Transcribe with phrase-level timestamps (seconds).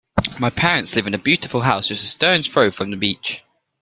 [0.39, 3.43] My parents live in a beautiful house just a stone's throw from the beach.